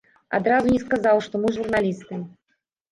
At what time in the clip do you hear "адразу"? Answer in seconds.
0.37-0.73